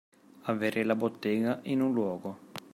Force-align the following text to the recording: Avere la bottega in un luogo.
Avere 0.45 0.83
la 0.83 0.95
bottega 0.95 1.59
in 1.65 1.79
un 1.81 1.93
luogo. 1.93 2.39